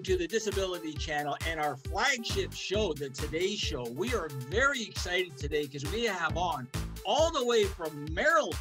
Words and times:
Welcome 0.00 0.16
to 0.16 0.18
the 0.18 0.28
Disability 0.28 0.94
Channel 0.94 1.36
and 1.46 1.60
our 1.60 1.76
flagship 1.76 2.54
show, 2.54 2.94
the 2.94 3.10
Today 3.10 3.54
Show. 3.54 3.82
We 3.90 4.14
are 4.14 4.30
very 4.48 4.82
excited 4.82 5.36
today 5.36 5.66
because 5.66 5.84
we 5.92 6.04
have 6.04 6.38
on 6.38 6.66
all 7.04 7.30
the 7.30 7.44
way 7.44 7.64
from 7.64 8.06
Maryland. 8.10 8.56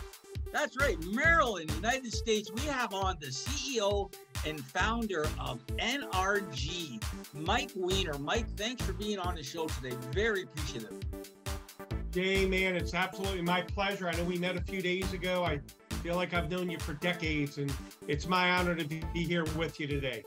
That's 0.52 0.78
right, 0.78 1.02
Maryland, 1.06 1.72
United 1.72 2.12
States. 2.12 2.52
We 2.52 2.64
have 2.64 2.94
on 2.94 3.16
the 3.22 3.28
CEO 3.28 4.14
and 4.46 4.60
founder 4.60 5.28
of 5.40 5.66
NRG, 5.78 7.02
Mike 7.34 7.72
Weiner. 7.74 8.20
Mike, 8.20 8.50
thanks 8.58 8.84
for 8.84 8.92
being 8.92 9.18
on 9.18 9.36
the 9.36 9.44
show 9.44 9.68
today. 9.68 9.96
Very 10.12 10.44
appreciative. 10.44 11.00
Jay, 12.12 12.48
man, 12.48 12.76
it's 12.76 12.94
absolutely 12.94 13.44
my 13.44 13.62
pleasure. 13.62 14.10
I 14.10 14.16
know 14.18 14.26
we 14.26 14.38
met 14.38 14.58
a 14.58 14.62
few 14.62 14.82
days 14.82 15.14
ago. 15.14 15.46
I 15.46 15.62
feel 16.04 16.18
like 16.18 16.34
I've 16.34 16.52
known 16.52 16.70
you 16.70 16.80
for 16.80 16.96
decades, 16.96 17.60
and 17.60 17.74
it's 18.10 18.28
my 18.28 18.52
honor 18.52 18.76
to 18.76 18.84
be 18.84 19.24
here 19.24 19.46
with 19.56 19.80
you 19.80 19.88
today. 19.88 20.26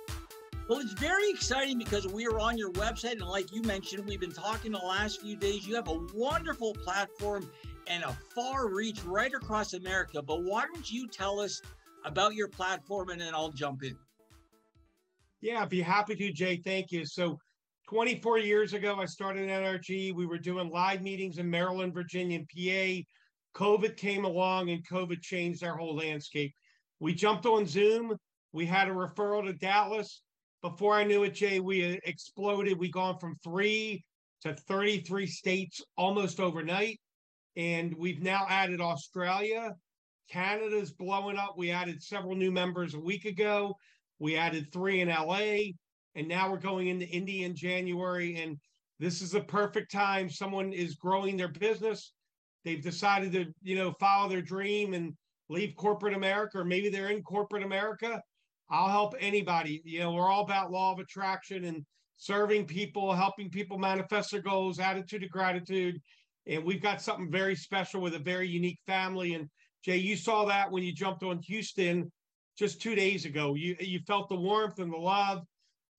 Well, 0.72 0.80
it's 0.80 0.94
very 0.94 1.28
exciting 1.28 1.76
because 1.76 2.06
we 2.06 2.26
are 2.26 2.38
on 2.38 2.56
your 2.56 2.72
website, 2.72 3.20
and 3.20 3.28
like 3.28 3.52
you 3.52 3.60
mentioned, 3.60 4.06
we've 4.06 4.18
been 4.18 4.32
talking 4.32 4.72
the 4.72 4.78
last 4.78 5.20
few 5.20 5.36
days. 5.36 5.66
You 5.66 5.74
have 5.74 5.88
a 5.88 6.00
wonderful 6.14 6.72
platform 6.72 7.50
and 7.88 8.02
a 8.02 8.16
far 8.34 8.70
reach 8.70 9.04
right 9.04 9.34
across 9.34 9.74
America. 9.74 10.22
But 10.22 10.44
why 10.44 10.64
don't 10.64 10.90
you 10.90 11.08
tell 11.08 11.40
us 11.40 11.60
about 12.06 12.36
your 12.36 12.48
platform, 12.48 13.10
and 13.10 13.20
then 13.20 13.34
I'll 13.34 13.52
jump 13.52 13.82
in. 13.82 13.98
Yeah, 15.42 15.60
I'd 15.60 15.68
be 15.68 15.82
happy 15.82 16.14
to, 16.14 16.32
Jay. 16.32 16.62
Thank 16.64 16.90
you. 16.90 17.04
So, 17.04 17.38
24 17.90 18.38
years 18.38 18.72
ago, 18.72 18.96
I 18.98 19.04
started 19.04 19.50
NRG. 19.50 20.14
We 20.14 20.24
were 20.24 20.38
doing 20.38 20.70
live 20.70 21.02
meetings 21.02 21.36
in 21.36 21.50
Maryland, 21.50 21.92
Virginia, 21.92 22.38
and 22.38 22.48
PA. 22.48 23.60
COVID 23.62 23.98
came 23.98 24.24
along, 24.24 24.70
and 24.70 24.88
COVID 24.88 25.20
changed 25.20 25.64
our 25.64 25.76
whole 25.76 25.96
landscape. 25.96 26.54
We 26.98 27.12
jumped 27.12 27.44
on 27.44 27.66
Zoom. 27.66 28.16
We 28.54 28.64
had 28.64 28.88
a 28.88 28.92
referral 28.92 29.44
to 29.44 29.52
Dallas 29.52 30.22
before 30.62 30.94
I 30.94 31.04
knew 31.04 31.24
it, 31.24 31.34
Jay, 31.34 31.58
we 31.60 32.00
exploded. 32.04 32.78
We 32.78 32.88
gone 32.88 33.18
from 33.18 33.36
three 33.42 34.04
to 34.42 34.54
33 34.54 35.26
states 35.26 35.82
almost 35.96 36.40
overnight. 36.40 37.00
And 37.56 37.94
we've 37.98 38.22
now 38.22 38.46
added 38.48 38.80
Australia. 38.80 39.74
Canada's 40.30 40.92
blowing 40.92 41.36
up. 41.36 41.54
We 41.56 41.70
added 41.70 42.02
several 42.02 42.36
new 42.36 42.52
members 42.52 42.94
a 42.94 43.00
week 43.00 43.24
ago. 43.24 43.74
We 44.20 44.36
added 44.36 44.72
three 44.72 45.00
in 45.00 45.08
LA. 45.08 45.72
And 46.14 46.28
now 46.28 46.50
we're 46.50 46.58
going 46.58 46.88
into 46.88 47.06
India 47.06 47.44
in 47.44 47.56
January. 47.56 48.40
And 48.40 48.56
this 49.00 49.20
is 49.20 49.32
the 49.32 49.40
perfect 49.40 49.90
time. 49.90 50.30
Someone 50.30 50.72
is 50.72 50.94
growing 50.94 51.36
their 51.36 51.48
business. 51.48 52.12
They've 52.64 52.82
decided 52.82 53.32
to, 53.32 53.46
you 53.62 53.74
know, 53.76 53.92
follow 53.98 54.28
their 54.28 54.42
dream 54.42 54.94
and 54.94 55.12
leave 55.48 55.74
corporate 55.76 56.14
America, 56.14 56.58
or 56.60 56.64
maybe 56.64 56.88
they're 56.88 57.10
in 57.10 57.22
corporate 57.22 57.64
America 57.64 58.22
I'll 58.72 58.88
help 58.88 59.14
anybody. 59.20 59.82
You 59.84 60.00
know, 60.00 60.12
we're 60.12 60.30
all 60.30 60.44
about 60.44 60.72
law 60.72 60.92
of 60.92 60.98
attraction 60.98 61.64
and 61.64 61.84
serving 62.16 62.64
people, 62.64 63.12
helping 63.12 63.50
people 63.50 63.78
manifest 63.78 64.30
their 64.30 64.40
goals, 64.40 64.78
attitude 64.80 65.22
of 65.22 65.30
gratitude. 65.30 66.00
And 66.46 66.64
we've 66.64 66.82
got 66.82 67.02
something 67.02 67.30
very 67.30 67.54
special 67.54 68.00
with 68.00 68.14
a 68.14 68.18
very 68.18 68.48
unique 68.48 68.80
family. 68.86 69.34
And 69.34 69.48
Jay, 69.84 69.98
you 69.98 70.16
saw 70.16 70.46
that 70.46 70.70
when 70.70 70.82
you 70.82 70.92
jumped 70.92 71.22
on 71.22 71.38
Houston 71.40 72.10
just 72.56 72.80
two 72.80 72.94
days 72.94 73.26
ago. 73.26 73.54
You 73.54 73.76
you 73.78 74.00
felt 74.06 74.28
the 74.28 74.36
warmth 74.36 74.78
and 74.78 74.92
the 74.92 74.96
love. 74.96 75.42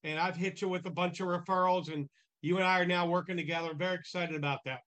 And 0.03 0.19
I've 0.19 0.35
hit 0.35 0.61
you 0.61 0.67
with 0.67 0.85
a 0.85 0.91
bunch 0.91 1.21
of 1.21 1.27
referrals, 1.27 1.93
and 1.93 2.09
you 2.41 2.57
and 2.57 2.65
I 2.65 2.79
are 2.79 2.85
now 2.85 3.07
working 3.07 3.37
together. 3.37 3.73
very 3.73 3.95
excited 3.95 4.35
about 4.35 4.59
that. 4.65 4.79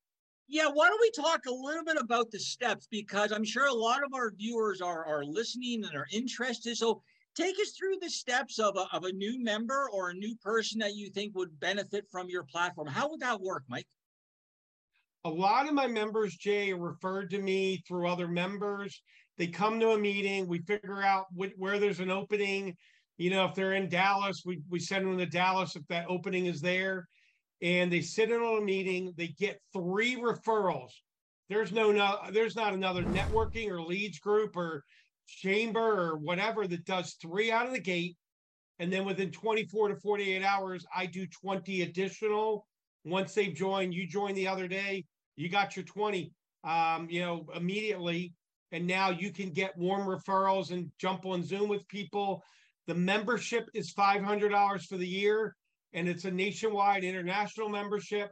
Yeah, 0.48 0.66
why 0.72 0.88
don't 0.88 1.00
we 1.00 1.10
talk 1.10 1.40
a 1.46 1.52
little 1.52 1.84
bit 1.84 1.96
about 1.98 2.30
the 2.30 2.38
steps? 2.38 2.86
Because 2.90 3.32
I'm 3.32 3.44
sure 3.44 3.66
a 3.66 3.72
lot 3.72 4.04
of 4.04 4.12
our 4.14 4.32
viewers 4.36 4.80
are, 4.80 5.04
are 5.04 5.24
listening 5.24 5.84
and 5.84 5.96
are 5.96 6.06
interested. 6.12 6.76
So 6.76 7.02
take 7.36 7.56
us 7.60 7.72
through 7.72 7.96
the 8.00 8.10
steps 8.10 8.58
of 8.58 8.76
a, 8.76 8.86
of 8.96 9.04
a 9.04 9.12
new 9.12 9.42
member 9.42 9.88
or 9.92 10.10
a 10.10 10.14
new 10.14 10.34
person 10.36 10.78
that 10.80 10.94
you 10.94 11.10
think 11.10 11.36
would 11.36 11.60
benefit 11.60 12.06
from 12.10 12.28
your 12.28 12.44
platform. 12.44 12.88
How 12.88 13.10
would 13.10 13.20
that 13.20 13.40
work, 13.40 13.64
Mike? 13.68 13.86
A 15.24 15.30
lot 15.30 15.68
of 15.68 15.74
my 15.74 15.86
members, 15.86 16.36
Jay, 16.36 16.72
are 16.72 16.78
referred 16.78 17.30
to 17.30 17.40
me 17.40 17.82
through 17.86 18.08
other 18.08 18.28
members. 18.28 19.02
They 19.38 19.48
come 19.48 19.78
to 19.80 19.90
a 19.90 19.98
meeting, 19.98 20.48
we 20.48 20.60
figure 20.60 21.02
out 21.02 21.26
wh- 21.36 21.58
where 21.58 21.78
there's 21.78 22.00
an 22.00 22.10
opening. 22.10 22.74
You 23.18 23.30
know, 23.30 23.44
if 23.46 23.54
they're 23.54 23.74
in 23.74 23.88
Dallas, 23.88 24.42
we, 24.46 24.62
we 24.70 24.78
send 24.78 25.06
them 25.06 25.18
to 25.18 25.26
Dallas 25.26 25.76
if 25.76 25.86
that 25.88 26.06
opening 26.08 26.46
is 26.46 26.60
there. 26.60 27.06
And 27.62 27.90
they 27.90 28.02
sit 28.02 28.30
in 28.30 28.40
on 28.40 28.62
a 28.62 28.64
meeting, 28.64 29.12
they 29.16 29.28
get 29.28 29.60
three 29.72 30.16
referrals. 30.16 30.90
There's 31.48 31.72
no, 31.72 31.92
no 31.92 32.18
there's 32.32 32.56
not 32.56 32.74
another 32.74 33.04
networking 33.04 33.70
or 33.70 33.80
leads 33.80 34.18
group 34.18 34.56
or 34.56 34.84
chamber 35.26 36.10
or 36.10 36.16
whatever 36.16 36.66
that 36.66 36.84
does 36.84 37.16
three 37.20 37.50
out 37.50 37.66
of 37.66 37.72
the 37.72 37.80
gate. 37.80 38.16
And 38.78 38.92
then 38.92 39.04
within 39.04 39.30
24 39.30 39.88
to 39.88 39.96
48 39.96 40.42
hours, 40.42 40.84
I 40.94 41.06
do 41.06 41.26
20 41.26 41.82
additional. 41.82 42.66
Once 43.04 43.34
they've 43.34 43.54
joined, 43.54 43.94
you 43.94 44.06
joined 44.06 44.36
the 44.36 44.48
other 44.48 44.68
day, 44.68 45.04
you 45.36 45.48
got 45.48 45.76
your 45.76 45.84
20, 45.84 46.32
um, 46.64 47.08
you 47.08 47.20
know, 47.20 47.46
immediately. 47.54 48.34
And 48.72 48.86
now 48.86 49.10
you 49.10 49.32
can 49.32 49.50
get 49.50 49.78
warm 49.78 50.06
referrals 50.06 50.72
and 50.72 50.90
jump 50.98 51.24
on 51.24 51.42
Zoom 51.42 51.68
with 51.68 51.86
people. 51.88 52.42
The 52.86 52.94
membership 52.94 53.68
is 53.74 53.94
$500 53.94 54.82
for 54.82 54.96
the 54.96 55.06
year, 55.06 55.54
and 55.92 56.08
it's 56.08 56.24
a 56.24 56.30
nationwide 56.30 57.04
international 57.04 57.68
membership. 57.68 58.30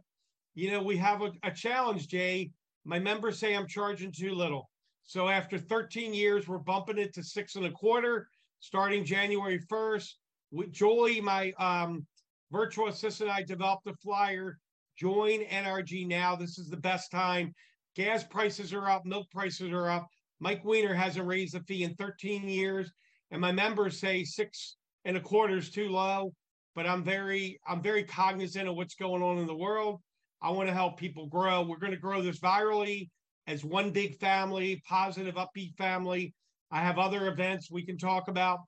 You 0.54 0.72
know, 0.72 0.83
we 0.83 0.97
have 0.99 1.22
a, 1.22 1.33
a 1.43 1.50
challenge, 1.50 2.09
Jay. 2.09 2.50
My 2.84 2.99
members 2.99 3.38
say 3.38 3.54
I'm 3.54 3.66
charging 3.66 4.12
too 4.12 4.34
little. 4.34 4.69
So 5.04 5.28
after 5.28 5.59
13 5.59 6.15
years, 6.15 6.48
we're 6.48 6.59
bumping 6.59 6.98
it 6.98 7.15
to 7.15 7.22
six 7.22 7.56
and 7.56 7.66
a 7.66 7.70
quarter 7.70 8.28
starting 8.60 9.04
January 9.04 9.60
1st. 9.70 10.09
With 10.50 10.72
Jolie, 10.72 11.20
my 11.20 11.53
um, 11.59 12.06
virtual 12.50 12.88
assistant, 12.88 13.28
I 13.28 13.42
developed 13.42 13.87
a 13.87 13.94
flyer. 13.94 14.59
Join 14.97 15.44
NRG 15.44 16.09
now. 16.09 16.37
This 16.37 16.59
is 16.59 16.69
the 16.69 16.76
best 16.76 17.10
time. 17.10 17.53
Gas 17.97 18.25
prices 18.25 18.72
are 18.72 18.88
up, 18.88 19.04
milk 19.04 19.31
prices 19.31 19.70
are 19.72 19.91
up. 19.91 20.09
Mike 20.41 20.65
Weiner 20.65 20.94
hasn't 20.94 21.26
raised 21.26 21.54
the 21.54 21.60
fee 21.60 21.84
in 21.84 21.94
13 21.94 22.48
years, 22.48 22.91
and 23.31 23.41
my 23.41 23.53
members 23.53 24.00
say 24.00 24.25
six 24.25 24.76
and 25.04 25.16
a 25.16 25.21
quarter 25.21 25.59
is 25.59 25.71
too 25.71 25.88
low. 25.88 26.32
But 26.75 26.86
I'm 26.86 27.04
very, 27.04 27.60
I'm 27.69 27.82
very 27.82 28.03
cognizant 28.03 28.69
of 28.69 28.75
what's 28.75 28.94
going 28.94 29.22
on 29.22 29.38
in 29.38 29.47
the 29.47 29.54
world. 29.54 30.00
I 30.42 30.50
want 30.50 30.69
to 30.69 30.75
help 30.75 30.98
people 30.98 31.26
grow. 31.26 31.62
We're 31.62 31.78
going 31.78 31.92
to 31.92 31.98
grow 31.98 32.22
this 32.22 32.41
virally 32.41 33.10
as 33.47 33.65
one 33.65 33.91
big 33.91 34.19
family, 34.19 34.82
positive, 34.88 35.34
upbeat 35.34 35.77
family. 35.77 36.34
I 36.71 36.81
have 36.81 36.99
other 36.99 37.28
events 37.28 37.71
we 37.71 37.84
can 37.84 37.99
talk 37.99 38.28
about, 38.28 38.60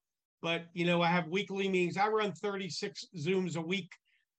but 0.43 0.67
you 0.75 0.85
know, 0.87 1.03
I 1.03 1.09
have 1.09 1.29
weekly 1.29 1.69
meetings. 1.69 1.97
I 1.97 2.09
run 2.09 2.33
36 2.33 3.07
Zooms 3.17 3.57
a 3.57 3.61
week. 3.61 3.91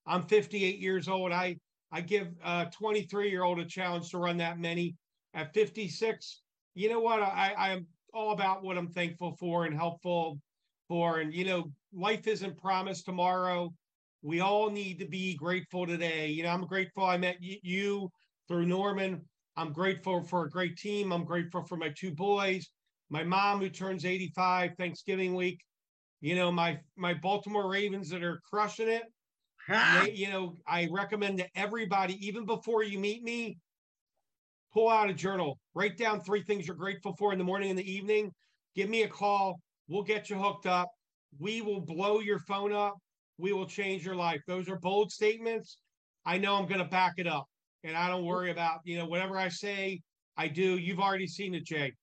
I'm 0.06 0.26
58 0.28 0.80
years 0.80 1.08
old. 1.08 1.32
I 1.32 1.58
I 1.92 2.02
give 2.02 2.28
a 2.44 2.68
23 2.72 3.30
year 3.30 3.44
old 3.44 3.60
a 3.60 3.66
challenge 3.66 4.10
to 4.12 4.18
run 4.18 4.38
that 4.38 4.60
many. 4.60 4.96
At 5.34 5.54
56, 5.54 6.42
you 6.76 6.90
know 6.90 7.00
what? 7.00 7.22
I 7.22 7.54
I 7.58 7.70
am 7.72 7.88
all 8.14 8.32
about 8.32 8.64
what 8.64 8.78
I'm 8.78 8.90
thankful 8.90 9.36
for 9.40 9.66
and 9.66 9.76
helpful 9.76 10.40
for. 10.88 11.20
And 11.20 11.34
you 11.34 11.46
know, 11.46 11.72
life 11.94 12.28
isn't 12.28 12.58
promised 12.58 13.06
tomorrow. 13.06 13.74
We 14.22 14.40
all 14.40 14.70
need 14.70 15.00
to 15.00 15.08
be 15.08 15.36
grateful 15.36 15.86
today. 15.86 16.28
You 16.28 16.44
know, 16.44 16.50
I'm 16.50 16.66
grateful 16.66 17.06
I 17.06 17.18
met 17.18 17.38
you 17.40 18.10
through 18.48 18.66
Norman. 18.66 19.22
I'm 19.58 19.74
grateful 19.74 20.22
for 20.22 20.46
a 20.46 20.50
great 20.50 20.78
team. 20.78 21.12
I'm 21.12 21.26
grateful 21.26 21.64
for 21.64 21.78
my 21.78 21.90
two 21.90 22.12
boys, 22.12 22.70
my 23.10 23.24
mom 23.24 23.60
who 23.60 23.70
turns 23.70 24.06
85 24.06 24.76
Thanksgiving 24.78 25.34
week. 25.34 25.60
You 26.22 26.36
know, 26.36 26.52
my 26.52 26.80
my 26.96 27.16
Baltimore 27.16 27.70
Ravens 27.70 28.10
that 28.10 28.24
are 28.24 28.40
crushing 28.50 28.88
it. 28.88 29.04
They, 29.68 30.12
you 30.12 30.30
know, 30.30 30.58
I 30.68 30.88
recommend 30.92 31.40
to 31.40 31.48
everybody, 31.56 32.26
even 32.26 32.46
before 32.46 32.84
you 32.84 33.00
meet 33.00 33.24
me, 33.24 33.58
pull 34.74 34.90
out 34.90 35.10
a 35.10 35.14
journal, 35.14 35.60
write 35.74 35.98
down 35.98 36.22
three 36.22 36.42
things 36.44 36.68
you're 36.68 36.76
grateful 36.76 37.16
for 37.18 37.34
in 37.34 37.38
the 37.38 37.44
morning 37.44 37.70
and 37.70 37.78
the 37.78 37.92
evening. 37.92 38.32
Give 38.76 38.90
me 38.90 39.04
a 39.04 39.10
call. 39.10 39.60
We'll 39.90 40.04
get 40.04 40.30
you 40.30 40.38
hooked 40.38 40.68
up. 40.68 40.88
We 41.40 41.62
will 41.62 41.82
blow 41.82 42.20
your 42.20 42.40
phone 42.40 42.72
up. 42.72 42.96
We 43.38 43.54
will 43.54 43.68
change 43.68 44.06
your 44.06 44.16
life. 44.16 44.42
Those 44.48 44.70
are 44.70 44.80
bold 44.80 45.12
statements. 45.12 45.80
I 46.26 46.38
know 46.38 46.56
I'm 46.56 46.68
going 46.68 46.80
to 46.80 46.88
back 46.88 47.14
it 47.18 47.28
up 47.28 47.46
and 47.84 47.96
I 47.96 48.08
don't 48.08 48.26
worry 48.26 48.52
about, 48.52 48.82
you 48.84 48.98
know, 48.98 49.06
whatever 49.06 49.38
I 49.38 49.50
say, 49.50 50.02
I 50.38 50.48
do. 50.48 50.78
You've 50.78 51.00
already 51.00 51.28
seen 51.28 51.56
it, 51.56 51.66
Jay. 51.66 51.94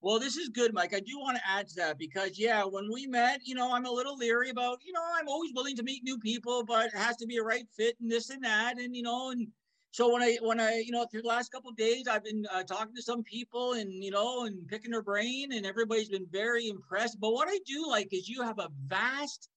Well, 0.00 0.18
this 0.18 0.36
is 0.36 0.50
good, 0.50 0.74
Mike. 0.74 0.94
I 0.94 1.00
do 1.00 1.18
want 1.18 1.38
to 1.38 1.42
add 1.48 1.66
to 1.68 1.74
that 1.76 1.98
because, 1.98 2.38
yeah, 2.38 2.62
when 2.62 2.90
we 2.92 3.06
met, 3.06 3.40
you 3.44 3.54
know, 3.54 3.72
I'm 3.72 3.86
a 3.86 3.90
little 3.90 4.16
leery 4.16 4.50
about, 4.50 4.78
you 4.84 4.92
know, 4.92 5.00
I'm 5.18 5.28
always 5.28 5.52
willing 5.54 5.76
to 5.76 5.82
meet 5.82 6.04
new 6.04 6.18
people, 6.18 6.62
but 6.62 6.88
it 6.88 6.94
has 6.94 7.16
to 7.16 7.26
be 7.26 7.38
a 7.38 7.42
right 7.42 7.66
fit 7.74 7.96
and 8.00 8.10
this 8.10 8.28
and 8.28 8.44
that. 8.44 8.78
And, 8.78 8.94
you 8.94 9.02
know, 9.02 9.30
and 9.30 9.48
so 9.92 10.12
when 10.12 10.22
I, 10.22 10.36
when 10.42 10.60
I, 10.60 10.82
you 10.84 10.92
know, 10.92 11.06
through 11.06 11.22
the 11.22 11.28
last 11.28 11.52
couple 11.52 11.70
of 11.70 11.76
days, 11.76 12.06
I've 12.06 12.24
been 12.24 12.44
uh, 12.52 12.64
talking 12.64 12.94
to 12.94 13.02
some 13.02 13.22
people 13.22 13.74
and, 13.74 14.04
you 14.04 14.10
know, 14.10 14.44
and 14.44 14.68
picking 14.68 14.90
their 14.90 15.02
brain 15.02 15.52
and 15.52 15.64
everybody's 15.64 16.10
been 16.10 16.26
very 16.30 16.68
impressed. 16.68 17.18
But 17.18 17.32
what 17.32 17.48
I 17.48 17.58
do 17.64 17.86
like 17.88 18.12
is 18.12 18.28
you 18.28 18.42
have 18.42 18.58
a 18.58 18.68
vast 18.86 19.48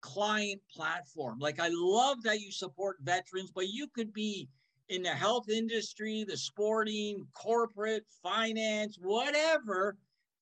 client 0.00 0.60
platform. 0.74 1.38
Like, 1.38 1.60
I 1.60 1.68
love 1.70 2.24
that 2.24 2.40
you 2.40 2.50
support 2.50 2.96
veterans, 3.02 3.52
but 3.54 3.68
you 3.68 3.86
could 3.94 4.12
be, 4.12 4.48
in 4.88 5.02
the 5.02 5.10
health 5.10 5.48
industry, 5.48 6.24
the 6.28 6.36
sporting, 6.36 7.26
corporate, 7.34 8.04
finance, 8.22 8.98
whatever, 9.00 9.96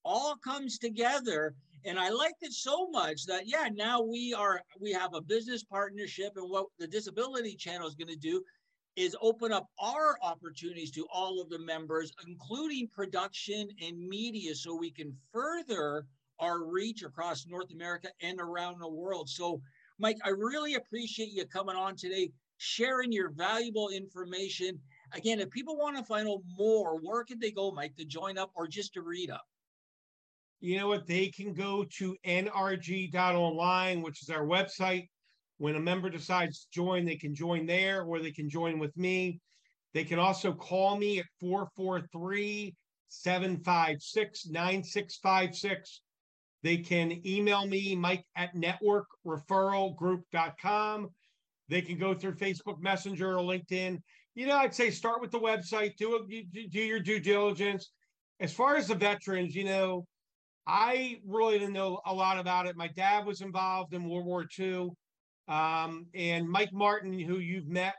all 0.05 0.37
comes 0.37 0.79
together. 0.79 1.55
And 1.85 1.99
I 1.99 2.11
liked 2.11 2.43
it 2.43 2.53
so 2.53 2.91
much 2.91 3.25
that 3.27 3.47
yeah, 3.47 3.69
now 3.73 4.03
we 4.03 4.35
are 4.35 4.63
we 4.79 4.93
have 4.93 5.15
a 5.15 5.21
business 5.21 5.65
partnership, 5.65 6.33
and 6.37 6.51
what 6.51 6.67
the 6.79 6.87
Disability 6.87 7.55
Channel 7.55 7.89
is 7.89 7.95
going 7.95 8.09
to 8.09 8.17
do 8.17 8.43
is 8.97 9.17
open 9.23 9.53
up 9.53 9.67
our 9.79 10.19
opportunities 10.23 10.91
to 10.91 11.07
all 11.13 11.41
of 11.41 11.49
the 11.49 11.59
members, 11.59 12.13
including 12.27 12.89
production 12.89 13.69
and 13.83 13.99
media, 13.99 14.55
so 14.55 14.75
we 14.75 14.91
can 14.91 15.17
further 15.33 16.07
our 16.39 16.65
reach 16.65 17.03
across 17.03 17.47
North 17.47 17.71
America 17.73 18.09
and 18.21 18.41
around 18.41 18.81
the 18.81 18.89
world. 18.89 19.29
So, 19.29 19.61
Mike, 19.99 20.19
I 20.25 20.31
really 20.31 20.75
appreciate 20.75 21.31
you 21.33 21.47
coming 21.47 21.77
on 21.77 21.97
today, 21.97 22.31
sharing 22.61 23.11
your 23.11 23.31
valuable 23.31 23.89
information. 23.89 24.79
Again, 25.15 25.41
if 25.41 25.49
people 25.51 25.79
want 25.79 25.97
to 25.97 26.05
find 26.05 26.29
out 26.29 26.43
more, 26.59 27.01
where 27.01 27.25
can 27.25 27.41
they 27.41 27.51
go, 27.51 27.73
Mike, 27.73 27.97
to 27.97 28.05
join 28.05 28.37
up 28.37 28.51
or 28.55 28.69
just 28.69 28.93
to 28.95 29.03
read 29.03 29.31
up? 29.31 29.47
You 30.61 30.77
know 30.77 30.89
what? 30.89 31.07
They 31.07 31.29
can 31.29 31.55
go 31.55 31.87
to 31.97 32.15
nrg.online, 32.27 34.03
which 34.03 34.23
is 34.23 34.29
our 34.29 34.45
website. 34.45 35.09
When 35.57 35.77
a 35.77 35.81
member 35.81 36.11
decides 36.11 36.61
to 36.61 36.67
join, 36.71 37.07
they 37.07 37.17
can 37.17 37.35
join 37.35 37.65
there 37.65 38.03
or 38.03 38.19
they 38.21 38.31
can 38.31 38.51
join 38.51 38.79
with 38.79 38.95
me. 38.97 39.41
They 39.95 40.05
can 40.05 40.19
also 40.19 40.53
call 40.53 40.99
me 40.99 41.19
at 41.19 41.25
443 41.41 42.77
756 43.09 44.49
9656. 44.49 46.03
They 46.63 46.77
can 46.77 47.27
email 47.27 47.67
me, 47.67 47.97
mike 47.97 48.27
at 48.37 48.55
networkreferralgroup.com. 48.55 51.09
They 51.71 51.81
can 51.81 51.97
go 51.97 52.13
through 52.13 52.35
Facebook 52.35 52.81
Messenger 52.81 53.39
or 53.39 53.43
LinkedIn. 53.43 54.03
You 54.35 54.47
know, 54.47 54.57
I'd 54.57 54.75
say 54.75 54.91
start 54.91 55.21
with 55.21 55.31
the 55.31 55.39
website, 55.39 55.97
do, 55.97 56.17
a, 56.17 56.69
do 56.69 56.81
your 56.81 57.01
due 57.01 57.21
diligence. 57.21 57.93
As 58.41 58.53
far 58.53 58.77
as 58.77 58.89
the 58.89 58.95
veterans, 58.95 59.55
you 59.55 59.65
know, 59.65 60.07
I 60.67 61.21
really 61.27 61.59
didn't 61.59 61.75
know 61.75 62.01
a 62.07 62.13
lot 62.13 62.39
about 62.39 62.67
it. 62.67 62.77
My 62.77 62.89
dad 62.89 63.25
was 63.25 63.41
involved 63.41 63.95
in 63.95 64.09
World 64.09 64.27
War 64.27 64.47
II. 64.59 64.91
Um, 65.49 66.07
and 66.15 66.49
Mike 66.49 66.73
Martin, 66.73 67.19
who 67.19 67.39
you've 67.39 67.69
met, 67.69 67.95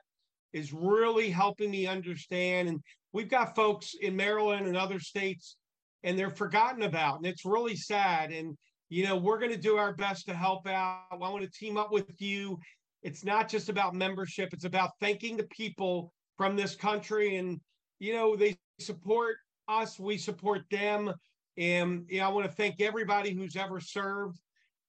is 0.53 0.73
really 0.73 1.29
helping 1.29 1.71
me 1.71 1.87
understand. 1.87 2.69
And 2.69 2.81
we've 3.13 3.29
got 3.29 3.55
folks 3.55 3.93
in 4.01 4.15
Maryland 4.15 4.67
and 4.67 4.77
other 4.77 4.99
states, 4.99 5.57
and 6.03 6.17
they're 6.17 6.29
forgotten 6.29 6.83
about. 6.83 7.17
And 7.17 7.25
it's 7.25 7.45
really 7.45 7.75
sad. 7.75 8.31
And, 8.31 8.57
you 8.89 9.05
know, 9.05 9.17
we're 9.17 9.39
going 9.39 9.51
to 9.51 9.57
do 9.57 9.77
our 9.77 9.93
best 9.93 10.25
to 10.27 10.33
help 10.33 10.67
out. 10.67 11.03
I 11.11 11.15
want 11.15 11.43
to 11.43 11.49
team 11.49 11.77
up 11.77 11.91
with 11.91 12.21
you. 12.21 12.57
It's 13.03 13.23
not 13.23 13.49
just 13.49 13.69
about 13.69 13.95
membership, 13.95 14.53
it's 14.53 14.65
about 14.65 14.91
thanking 14.99 15.37
the 15.37 15.47
people 15.47 16.13
from 16.37 16.55
this 16.55 16.75
country. 16.75 17.37
And, 17.37 17.59
you 17.99 18.13
know, 18.13 18.35
they 18.35 18.57
support 18.79 19.37
us, 19.67 19.99
we 19.99 20.17
support 20.17 20.61
them. 20.69 21.13
And 21.57 22.05
know, 22.09 22.25
I 22.25 22.29
want 22.29 22.45
to 22.45 22.51
thank 22.51 22.81
everybody 22.81 23.33
who's 23.33 23.55
ever 23.55 23.79
served. 23.79 24.39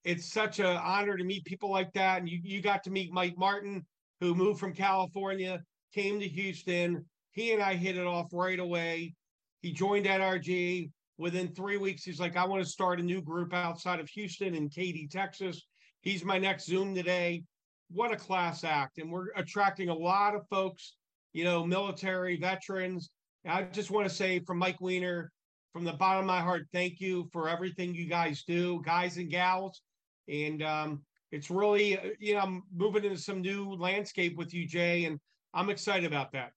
It's 0.04 0.32
such 0.32 0.58
an 0.58 0.66
honor 0.66 1.16
to 1.16 1.24
meet 1.24 1.44
people 1.44 1.70
like 1.70 1.92
that. 1.92 2.20
And 2.20 2.28
you, 2.28 2.40
you 2.42 2.60
got 2.60 2.82
to 2.84 2.90
meet 2.90 3.12
Mike 3.12 3.36
Martin, 3.36 3.84
who 4.20 4.34
moved 4.34 4.60
from 4.60 4.74
California, 4.74 5.60
came 5.94 6.20
to 6.20 6.28
Houston. 6.28 7.04
He 7.32 7.52
and 7.52 7.62
I 7.62 7.74
hit 7.74 7.96
it 7.96 8.06
off 8.06 8.28
right 8.32 8.58
away. 8.58 9.14
He 9.60 9.72
joined 9.72 10.06
NRG. 10.06 10.90
Within 11.18 11.48
three 11.48 11.76
weeks, 11.76 12.02
he's 12.02 12.18
like, 12.18 12.36
I 12.36 12.44
want 12.46 12.64
to 12.64 12.68
start 12.68 12.98
a 12.98 13.02
new 13.02 13.22
group 13.22 13.54
outside 13.54 14.00
of 14.00 14.08
Houston 14.08 14.54
in 14.54 14.68
Katy, 14.68 15.08
Texas. 15.08 15.66
He's 16.00 16.24
my 16.24 16.38
next 16.38 16.66
Zoom 16.66 16.94
today. 16.94 17.44
What 17.92 18.12
a 18.12 18.16
class 18.16 18.64
act. 18.64 18.98
And 18.98 19.10
we're 19.10 19.28
attracting 19.36 19.88
a 19.88 19.94
lot 19.94 20.34
of 20.34 20.46
folks, 20.48 20.96
you 21.32 21.44
know, 21.44 21.64
military 21.64 22.36
veterans. 22.36 23.10
I 23.46 23.64
just 23.64 23.90
want 23.90 24.08
to 24.08 24.14
say 24.14 24.40
from 24.40 24.58
Mike 24.58 24.80
Weiner, 24.80 25.30
from 25.72 25.84
the 25.84 25.92
bottom 25.92 26.20
of 26.20 26.26
my 26.26 26.40
heart, 26.40 26.66
thank 26.72 27.00
you 27.00 27.28
for 27.32 27.48
everything 27.48 27.94
you 27.94 28.06
guys 28.06 28.44
do, 28.44 28.82
guys 28.84 29.16
and 29.16 29.30
gals. 29.30 29.82
And 30.28 30.62
um, 30.62 31.02
it's 31.32 31.50
really, 31.50 31.98
uh, 31.98 32.10
you 32.18 32.34
know, 32.34 32.40
I'm 32.40 32.62
moving 32.74 33.04
into 33.04 33.18
some 33.18 33.40
new 33.40 33.74
landscape 33.74 34.36
with 34.36 34.54
you, 34.54 34.66
Jay, 34.66 35.06
and 35.06 35.18
I'm 35.54 35.70
excited 35.70 36.06
about 36.06 36.32
that. 36.32 36.52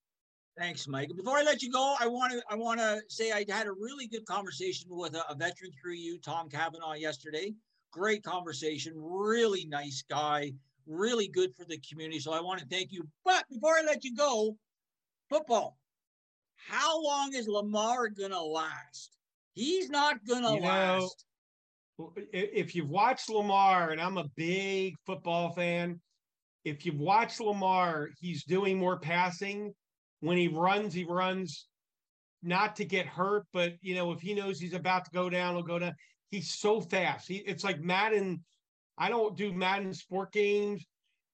Thanks, 0.58 0.88
Mike. 0.88 1.10
Before 1.16 1.38
I 1.38 1.44
let 1.44 1.62
you 1.62 1.72
go, 1.72 1.96
I 2.00 2.08
want 2.08 2.32
to 2.32 2.42
I 2.50 2.56
want 2.56 2.80
to 2.80 3.02
say 3.10 3.32
I 3.32 3.44
had 3.50 3.68
a 3.68 3.74
really 3.74 4.08
good 4.08 4.26
conversation 4.26 4.88
with 4.90 5.16
a, 5.16 5.30
a 5.30 5.36
veteran 5.36 5.72
through 5.82 5.96
you, 5.96 6.18
Tom 6.20 6.48
Cavanaugh, 6.50 6.94
yesterday. 6.94 7.54
Great 7.92 8.24
conversation, 8.24 8.94
really 8.96 9.66
nice 9.66 10.04
guy, 10.10 10.52
really 10.88 11.28
good 11.28 11.56
for 11.56 11.66
the 11.66 11.80
community. 11.90 12.20
So 12.20 12.32
I 12.34 12.42
want 12.42 12.60
to 12.60 12.66
thank 12.68 12.92
you. 12.92 13.08
But 13.24 13.46
before 13.50 13.76
I 13.78 13.84
let 13.86 14.04
you 14.04 14.16
go, 14.16 14.58
football. 15.30 15.78
How 16.56 17.02
long 17.02 17.34
is 17.34 17.48
Lamar 17.48 18.10
gonna 18.10 18.42
last? 18.42 19.18
He's 19.54 19.90
not 19.90 20.18
gonna 20.28 20.56
you 20.56 20.62
last. 20.62 21.26
Know, 22.00 22.14
if 22.34 22.76
you've 22.76 22.90
watched 22.90 23.30
Lamar, 23.30 23.92
and 23.92 24.02
I'm 24.02 24.18
a 24.18 24.26
big 24.36 24.96
football 25.06 25.52
fan, 25.52 26.02
if 26.66 26.86
you've 26.86 27.00
watched 27.00 27.40
Lamar, 27.40 28.10
he's 28.20 28.44
doing 28.44 28.78
more 28.78 29.00
passing. 29.00 29.74
When 30.22 30.38
he 30.38 30.48
runs, 30.48 30.94
he 30.94 31.04
runs 31.04 31.68
not 32.42 32.76
to 32.78 32.86
get 32.86 33.06
hurt, 33.06 33.46
but 33.54 33.74
you 33.82 33.96
know, 33.96 34.12
if 34.12 34.20
he 34.20 34.34
knows 34.34 34.60
he's 34.60 34.74
about 34.74 35.06
to 35.06 35.12
go 35.12 35.30
down, 35.30 35.56
he'll 35.56 35.64
go 35.64 35.80
down. 35.80 35.94
He's 36.30 36.54
so 36.54 36.82
fast. 36.82 37.28
He, 37.28 37.38
it's 37.38 37.64
like 37.64 37.80
Madden. 37.80 38.44
I 38.98 39.10
don't 39.10 39.38
do 39.38 39.54
Madden 39.54 39.94
sport 39.94 40.32
games. 40.32 40.86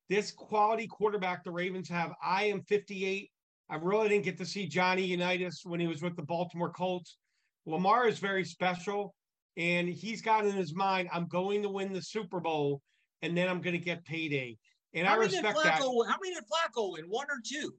This 0.10 0.32
quality 0.32 0.88
quarterback 0.88 1.44
the 1.44 1.52
Ravens 1.52 1.88
have. 1.90 2.14
I 2.24 2.46
am 2.46 2.64
58. 2.64 3.30
I 3.70 3.76
really 3.76 4.10
didn't 4.10 4.26
get 4.26 4.38
to 4.40 4.46
see 4.46 4.68
Johnny 4.68 5.04
Unitas 5.04 5.62
when 5.64 5.80
he 5.80 5.88
was 5.88 6.02
with 6.02 6.16
the 6.16 6.24
Baltimore 6.24 6.72
Colts. 6.72 7.18
Lamar 7.66 8.08
is 8.08 8.20
very 8.20 8.44
special, 8.44 9.14
and 9.56 9.88
he's 9.88 10.22
got 10.22 10.46
in 10.46 10.52
his 10.52 10.76
mind, 10.76 11.08
I'm 11.14 11.28
going 11.28 11.62
to 11.62 11.70
win 11.70 11.94
the 11.94 12.02
Super 12.02 12.40
Bowl, 12.40 12.82
and 13.22 13.38
then 13.38 13.48
I'm 13.48 13.62
going 13.62 13.78
to 13.78 13.84
get 13.84 14.04
payday. 14.04 14.58
And 14.94 15.08
how 15.08 15.14
I 15.14 15.18
respect 15.18 15.58
Flacco, 15.58 15.64
that. 15.64 15.80
How 15.80 16.18
many 16.22 16.36
did 16.36 16.44
Flacco 16.44 16.94
win? 16.94 17.06
One 17.08 17.28
or 17.30 17.40
two? 17.46 17.74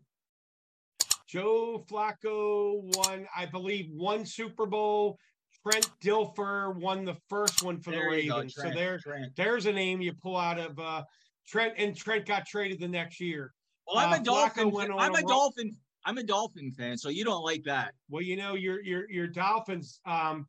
Joe 1.28 1.84
Flacco 1.90 2.82
won, 2.96 3.26
I 3.36 3.46
believe, 3.46 3.86
one 3.90 4.24
Super 4.24 4.66
Bowl. 4.66 5.18
Trent 5.64 5.88
Dilfer 6.02 6.74
won 6.76 7.04
the 7.04 7.16
first 7.28 7.62
one 7.62 7.80
for 7.80 7.92
there 7.92 8.04
the 8.04 8.16
Ravens. 8.16 8.54
Go, 8.54 8.62
Trent, 8.62 8.74
so 8.74 8.80
there, 8.80 8.98
Trent. 8.98 9.36
there's 9.36 9.66
a 9.66 9.72
name 9.72 10.00
you 10.00 10.12
pull 10.12 10.36
out 10.36 10.58
of 10.58 10.78
uh, 10.78 11.02
Trent, 11.46 11.74
and 11.78 11.96
Trent 11.96 12.26
got 12.26 12.46
traded 12.46 12.80
the 12.80 12.88
next 12.88 13.20
year. 13.20 13.52
Well, 13.86 13.98
I'm 13.98 14.12
uh, 14.12 14.16
a 14.16 14.20
Dolphin. 14.20 14.72
I'm 14.98 15.14
a, 15.14 15.18
a 15.18 15.22
Dolphin. 15.22 15.72
I'm 16.04 16.18
a 16.18 16.22
Dolphin 16.22 16.72
fan, 16.72 16.98
so 16.98 17.08
you 17.08 17.24
don't 17.24 17.44
like 17.44 17.62
that. 17.64 17.92
Well, 18.10 18.22
you 18.22 18.36
know, 18.36 18.54
your 18.54 18.82
your 18.82 19.08
your 19.10 19.26
Dolphins 19.26 20.00
um, 20.04 20.46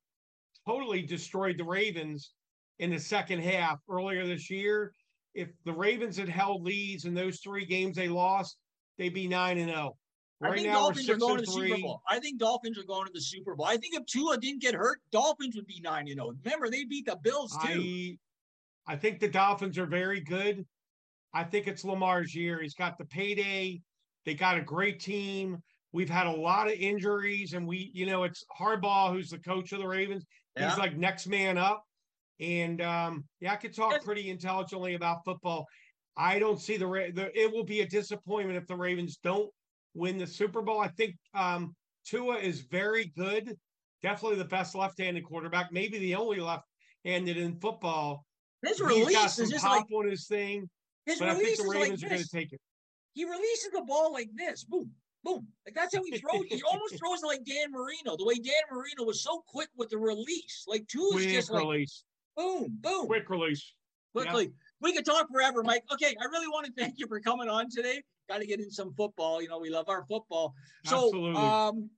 totally 0.67 1.03
destroyed 1.03 1.57
the 1.57 1.63
Ravens 1.63 2.31
in 2.79 2.89
the 2.89 2.99
second 2.99 3.39
half 3.39 3.79
earlier 3.89 4.25
this 4.25 4.49
year. 4.49 4.93
If 5.35 5.49
the 5.65 5.73
Ravens 5.73 6.17
had 6.17 6.29
held 6.29 6.63
leads 6.63 7.05
in 7.05 7.13
those 7.13 7.39
three 7.39 7.65
games 7.65 7.95
they 7.95 8.07
lost, 8.07 8.57
they'd 8.97 9.13
be 9.13 9.27
nine 9.27 9.57
and 9.57 9.69
zero. 9.69 9.95
Right 10.43 10.51
I 10.51 10.55
think 10.55 10.73
Dolphins 10.73 11.09
are 11.09 11.17
going 11.17 11.37
to 11.37 11.45
the 11.45 11.51
Super 11.51 11.77
Bowl. 11.77 12.01
I 12.09 12.19
think 12.19 12.39
Dolphins 12.39 12.77
are 12.77 12.83
going 12.83 13.05
to 13.05 13.13
the 13.13 13.21
Super 13.21 13.55
Bowl. 13.55 13.65
I 13.65 13.77
think 13.77 13.95
if 13.95 14.05
Tua 14.05 14.37
didn't 14.37 14.61
get 14.61 14.75
hurt, 14.75 14.99
Dolphins 15.11 15.55
would 15.55 15.67
be 15.67 15.79
nine 15.81 16.07
and 16.07 16.15
zero. 16.15 16.33
Remember, 16.43 16.69
they 16.69 16.83
beat 16.83 17.05
the 17.05 17.17
Bills 17.23 17.57
too. 17.65 18.17
I, 18.87 18.93
I 18.93 18.95
think 18.97 19.19
the 19.19 19.29
Dolphins 19.29 19.77
are 19.77 19.85
very 19.85 20.19
good. 20.19 20.65
I 21.33 21.43
think 21.45 21.67
it's 21.67 21.85
Lamar's 21.85 22.35
year. 22.35 22.61
He's 22.61 22.73
got 22.73 22.97
the 22.97 23.05
payday. 23.05 23.81
They 24.25 24.33
got 24.33 24.57
a 24.57 24.61
great 24.61 24.99
team. 24.99 25.63
We've 25.93 26.09
had 26.09 26.27
a 26.27 26.31
lot 26.31 26.67
of 26.67 26.73
injuries, 26.73 27.53
and 27.53 27.65
we, 27.65 27.91
you 27.93 28.05
know, 28.05 28.23
it's 28.23 28.43
Harbaugh 28.59 29.13
who's 29.13 29.29
the 29.29 29.37
coach 29.37 29.71
of 29.71 29.79
the 29.79 29.87
Ravens. 29.87 30.25
Yeah. 30.57 30.69
He's 30.69 30.77
like 30.77 30.97
next 30.97 31.27
man 31.27 31.57
up. 31.57 31.83
And 32.39 32.81
um, 32.81 33.23
yeah, 33.39 33.53
I 33.53 33.55
could 33.55 33.75
talk 33.75 34.03
pretty 34.03 34.29
intelligently 34.29 34.95
about 34.95 35.23
football. 35.23 35.67
I 36.17 36.39
don't 36.39 36.59
see 36.59 36.77
the, 36.77 36.85
the 37.15 37.31
it 37.39 37.51
will 37.51 37.63
be 37.63 37.81
a 37.81 37.87
disappointment 37.87 38.57
if 38.57 38.67
the 38.67 38.75
Ravens 38.75 39.17
don't 39.23 39.49
win 39.93 40.17
the 40.17 40.27
Super 40.27 40.61
Bowl. 40.61 40.79
I 40.79 40.87
think 40.87 41.15
um, 41.33 41.75
Tua 42.05 42.37
is 42.37 42.61
very 42.61 43.13
good, 43.17 43.57
definitely 44.01 44.37
the 44.37 44.45
best 44.45 44.75
left-handed 44.75 45.23
quarterback, 45.23 45.71
maybe 45.71 45.99
the 45.99 46.15
only 46.15 46.39
left-handed 46.39 47.37
in 47.37 47.59
football. 47.59 48.25
His 48.65 48.79
release 48.79 49.39
is 49.39 49.49
just 49.49 49.65
like 49.65 49.85
on 49.91 50.09
his 50.09 50.27
thing. 50.27 50.69
His 51.05 51.19
but 51.19 51.37
release 51.37 51.59
I 51.59 51.63
think 51.63 51.73
the 51.73 51.79
Ravens 51.79 52.01
like 52.01 52.11
are 52.11 52.15
going 52.15 52.23
to 52.23 52.29
take 52.29 52.53
it. 52.53 52.61
He 53.13 53.25
releases 53.25 53.71
the 53.73 53.83
ball 53.85 54.11
like 54.13 54.29
this, 54.35 54.63
boom, 54.63 54.89
boom. 55.23 55.47
Like 55.65 55.75
that's 55.75 55.95
how 55.95 56.01
he 56.03 56.17
throws. 56.17 56.45
he 56.49 56.61
almost 56.71 56.97
throws 56.97 57.21
it 57.21 57.27
like 57.27 57.43
Dan 57.45 57.71
Marino. 57.71 58.15
The 58.17 58.25
way 58.25 58.35
Dan 58.35 58.53
Marino 58.71 59.03
was 59.03 59.21
so 59.21 59.43
quick 59.47 59.69
with 59.77 59.89
the 59.89 59.97
release, 59.97 60.63
like 60.67 60.87
Tua 60.87 61.17
is 61.17 61.25
just 61.25 61.51
release. 61.51 62.03
like 62.37 62.45
boom, 62.45 62.77
boom, 62.81 63.07
quick 63.07 63.29
release, 63.29 63.73
quickly. 64.13 64.45
Yeah. 64.45 64.49
We 64.81 64.93
could 64.93 65.05
talk 65.05 65.27
forever, 65.31 65.61
Mike. 65.63 65.83
Okay, 65.93 66.15
I 66.19 66.25
really 66.25 66.47
want 66.47 66.65
to 66.65 66.71
thank 66.73 66.95
you 66.97 67.07
for 67.07 67.19
coming 67.19 67.49
on 67.49 67.69
today. 67.69 68.01
Got 68.29 68.39
to 68.39 68.47
get 68.47 68.59
in 68.59 68.71
some 68.71 68.93
football. 68.93 69.41
You 69.41 69.49
know, 69.49 69.59
we 69.59 69.69
love 69.69 69.89
our 69.89 70.05
football. 70.05 70.53
So, 70.85 71.07
Absolutely. 71.07 71.41
um, 71.41 71.89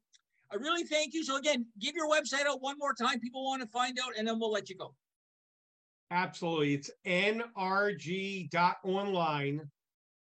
I 0.52 0.56
really 0.56 0.84
thank 0.84 1.14
you. 1.14 1.24
So 1.24 1.38
again, 1.38 1.66
give 1.80 1.96
your 1.96 2.10
website 2.10 2.46
out 2.48 2.62
one 2.62 2.78
more 2.78 2.94
time. 2.94 3.20
People 3.20 3.44
want 3.46 3.62
to 3.62 3.68
find 3.68 4.00
out, 4.04 4.14
and 4.18 4.28
then 4.28 4.40
we'll 4.40 4.52
let 4.52 4.70
you 4.70 4.76
go. 4.76 4.94
Absolutely. 6.12 6.76
It's 6.76 6.92
nrg.online 7.06 8.52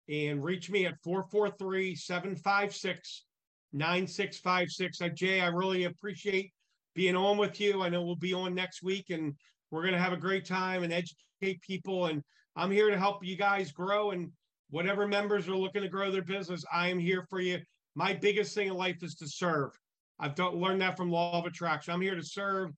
and 0.09 0.45
reach 0.45 0.71
me 0.71 0.87
at 0.87 0.95
443 1.03 1.95
756 1.95 3.25
9656. 3.73 4.99
Jay, 5.15 5.41
I 5.41 5.49
really 5.49 5.85
appreciate 5.85 6.53
being 6.95 7.17
on 7.17 7.37
with 7.37 7.61
you. 7.61 7.83
I 7.83 7.89
know 7.89 8.03
we'll 8.03 8.17
be 8.17 8.33
on 8.33 8.55
next 8.55 8.83
week 8.83 9.11
and 9.11 9.35
We're 9.71 9.83
going 9.83 9.95
to 9.95 10.01
have 10.01 10.13
a 10.13 10.19
great 10.19 10.45
time 10.45 10.85
and 10.85 10.93
educate 10.93 11.61
people. 11.63 12.07
And 12.07 12.23
I'm 12.55 12.71
here 12.71 12.91
to 12.91 12.99
help 12.99 13.25
you 13.25 13.37
guys 13.37 13.73
grow. 13.73 14.13
And 14.13 14.31
whatever 14.75 15.07
members 15.07 15.47
are 15.47 15.55
looking 15.55 15.83
to 15.83 15.89
grow 15.89 16.11
their 16.11 16.21
business, 16.21 16.65
I 16.73 16.89
am 16.89 16.99
here 16.99 17.25
for 17.31 17.41
you. 17.41 17.61
My 17.95 18.13
biggest 18.13 18.57
thing 18.57 18.67
in 18.67 18.75
life 18.75 19.05
is 19.05 19.15
to 19.15 19.29
serve. 19.29 19.71
I've 20.19 20.35
done, 20.35 20.57
learned 20.57 20.81
that 20.81 20.97
from 20.97 21.13
Law 21.13 21.39
of 21.39 21.47
Attraction. 21.47 21.95
I'm 21.95 22.01
here 22.01 22.17
to 22.17 22.25
serve 22.25 22.71